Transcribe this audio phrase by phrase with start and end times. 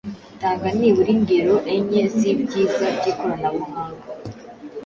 [0.41, 3.97] Tanga nibura ingero enye z’ibyiza by’ikoranabuhanga